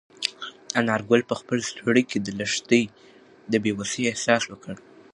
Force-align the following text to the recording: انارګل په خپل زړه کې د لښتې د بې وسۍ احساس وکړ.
انارګل 0.79 1.21
په 1.29 1.35
خپل 1.39 1.57
زړه 1.69 2.01
کې 2.09 2.17
د 2.21 2.27
لښتې 2.39 2.81
د 3.51 3.53
بې 3.63 3.71
وسۍ 3.79 4.03
احساس 4.07 4.43
وکړ. 4.47 4.75